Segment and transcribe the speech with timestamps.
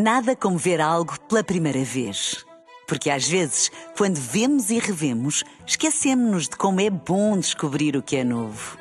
[0.00, 2.46] Nada como ver algo pela primeira vez.
[2.86, 8.14] Porque às vezes, quando vemos e revemos, esquecemos-nos de como é bom descobrir o que
[8.14, 8.78] é novo.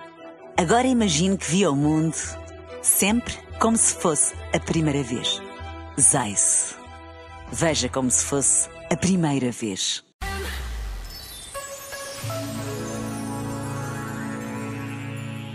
[0.56, 2.16] Agora imagine que viu o mundo
[2.84, 5.42] sempre como se fosse a primeira vez.
[6.00, 6.78] Zais.
[7.52, 10.06] Veja como se fosse a primeira vez.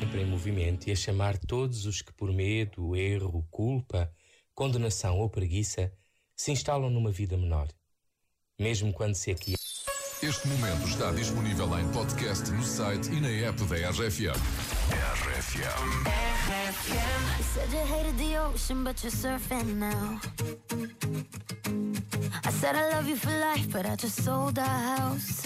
[0.01, 4.11] Sempre em movimento e a chamar todos os que por medo, erro, culpa
[4.63, 5.93] condenação ou preguiça
[6.37, 7.66] se instalam numa vida menor.
[8.57, 9.57] Mesmo quando se aqui.
[10.23, 14.39] Este momento está disponível em podcast no site e na app da RFM.
[15.19, 15.83] RFM.
[17.39, 20.20] You said you hated the ocean, but you're surfing now.
[22.45, 25.42] I said I love you for life, but I just sold our house.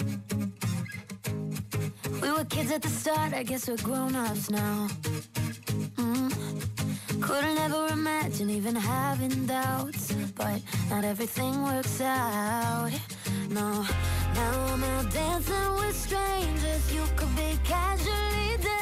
[2.21, 4.87] We were kids at the start, I guess we're grown ups now.
[7.27, 12.89] Couldn't ever imagine even having doubts, but not everything works out.
[13.49, 13.85] No,
[14.33, 16.93] now I'm out dancing with strangers.
[16.95, 18.76] You could be casually dating,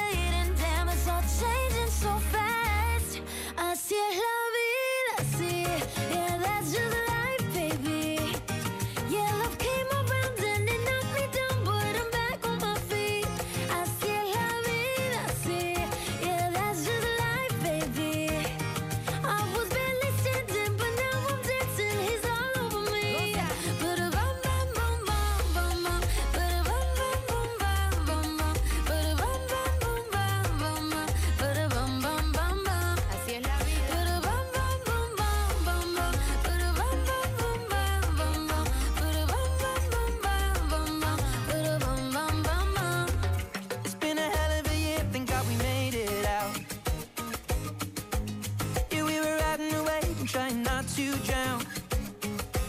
[50.35, 51.61] trying not to drown.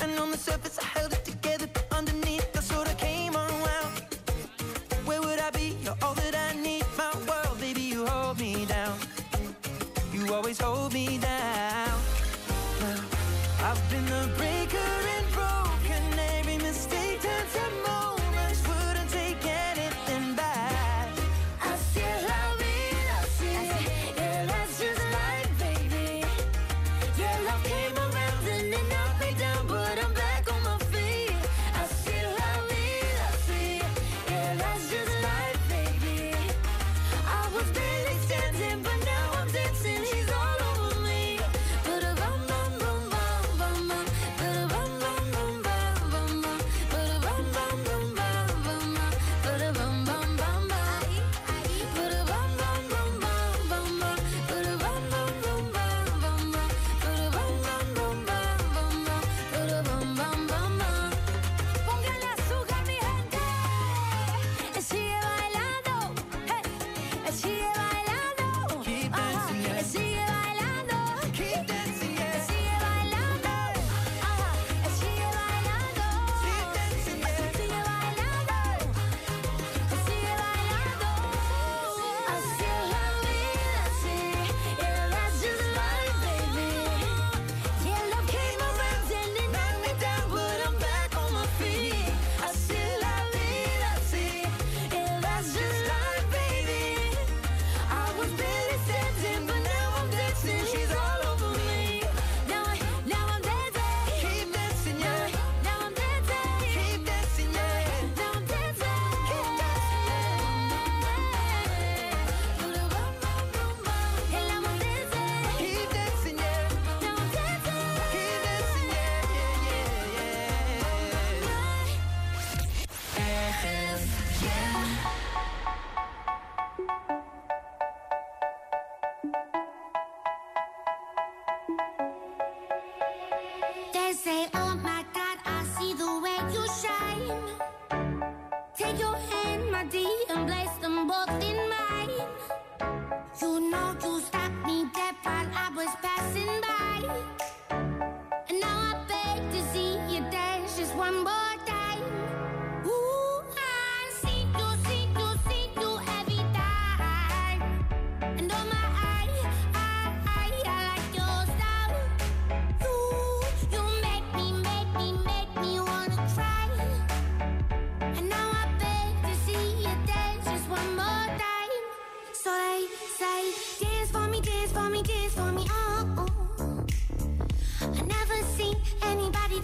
[0.00, 3.94] And on the surface, I held it together, but underneath, I sort of came unwound.
[5.04, 5.76] Where would I be?
[5.82, 7.80] You're all that I need, my world, baby.
[7.80, 8.96] You hold me down.
[10.12, 11.98] You always hold me down.
[12.82, 13.00] Now,
[13.68, 15.65] I've been the breaker and broken.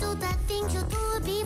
[0.03, 1.45] tudo afim de tudo e